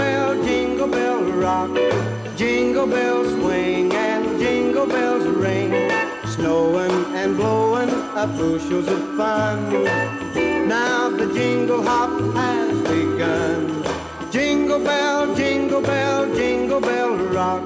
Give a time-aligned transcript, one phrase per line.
[0.00, 1.70] bell, jingle bell rock,
[2.36, 5.70] jingle bells swing and jingle bells ring.
[6.34, 7.90] Snowing and blowing
[8.20, 9.58] up bushels of fun.
[10.68, 13.60] Now the jingle hop has begun.
[14.30, 17.64] Jingle bell, jingle bell, jingle bell rock.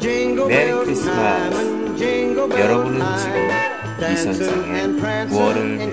[0.00, 3.70] Jingle Merry bells time and jingle bells time.
[4.00, 5.92] 이 선상에 5월을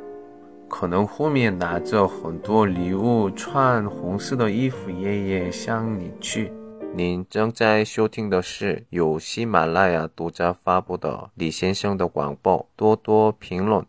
[0.70, 6.52] 可能后面拿着很多礼物、穿红色的衣服爷爷向你去。
[6.94, 13.84] 您正在收听的是由喜马拉雅独家发布的李先生的广播，多多评论，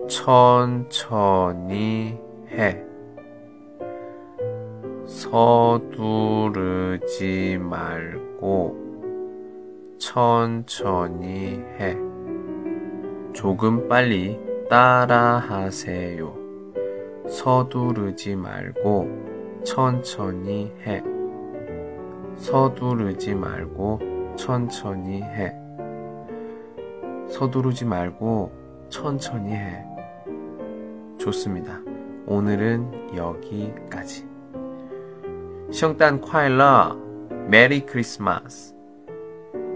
[0.09, 1.07] 천천히
[2.51, 2.83] 해.
[5.05, 6.39] 서두르지
[7.61, 8.75] 말고
[9.99, 11.95] 천천히 해.
[13.33, 16.33] 조금 빨리 따라하세요.
[17.27, 21.03] 서두르지 말고 천천히 해.
[22.35, 23.99] 서두르지 말고
[24.35, 25.53] 천천히 해.
[27.29, 28.51] 서두르지 말고
[28.89, 29.98] 천천히 해.
[31.18, 31.80] 좋습니다.
[32.26, 34.24] 오늘은 여기까지.
[35.70, 36.96] 圣诞快乐，
[37.48, 38.72] Merry Christmas！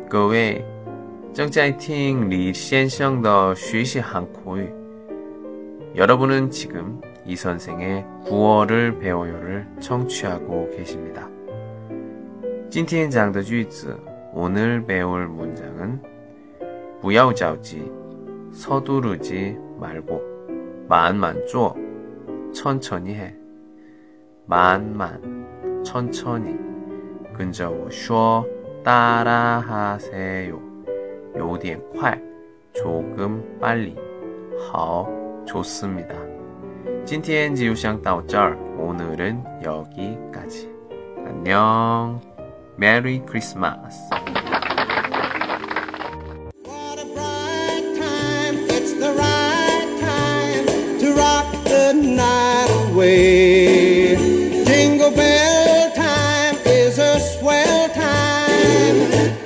[0.08, 0.64] 各位
[1.32, 4.72] 正在听李先生的学习韩国语。
[5.94, 11.28] 여러분은 지금 이 선생의 9월을 배워요를 청취하고 계십니다.
[12.70, 13.98] 今天讲的句子
[14.32, 16.00] 오늘 배울 문장은
[17.00, 17.90] 不要着急
[18.52, 20.31] 서두르지 말고
[20.87, 21.75] 만만 쪼
[22.53, 23.35] 천천히 해.
[24.45, 26.55] 만만 천천히.
[27.33, 28.45] 근저우 쇼
[28.83, 30.59] 따라하세요.
[31.35, 32.21] 요디엔 콸.
[32.73, 33.95] 조금 빨리.
[34.71, 36.15] 하오 좋습니다.
[37.05, 38.55] 찐티엔 지우샹 따오쩔.
[38.77, 40.71] 오늘은 여기까지.
[41.25, 42.21] 안녕.
[42.75, 44.09] 메리 크리스마스.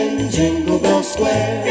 [0.00, 1.66] In Jingle Bell Square.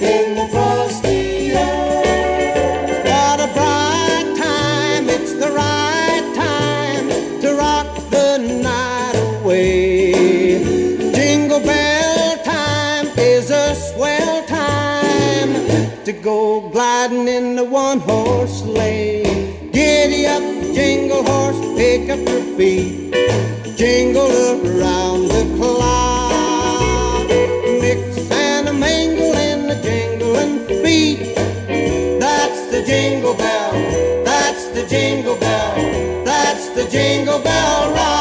[0.00, 2.80] In the frosty air.
[3.08, 7.06] What a bright time, it's the right time
[7.42, 10.12] to rock the night away.
[11.16, 15.52] Jingle bell time is a swell time
[16.06, 19.22] to go gliding in the one horse sleigh.
[19.72, 20.42] Giddy up,
[20.74, 23.12] jingle horse, pick up your feet,
[23.76, 24.32] jingle
[24.64, 26.09] around the clock.
[32.80, 33.72] The jingle bell,
[34.24, 38.19] that's the jingle bell, that's the jingle bell rock.